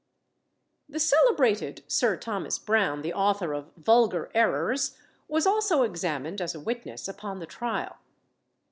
'"The 0.89 0.99
celebrated 0.99 1.83
Sir 1.87 2.17
Thomas 2.17 2.57
Brown, 2.57 3.03
the 3.03 3.13
author 3.13 3.53
of 3.53 3.69
Vulgar 3.77 4.31
Errors, 4.33 4.97
was 5.27 5.45
also 5.45 5.83
examined 5.83 6.41
as 6.41 6.55
a 6.55 6.59
witness 6.59 7.07
upon 7.07 7.37
the 7.37 7.45
trial. 7.45 7.97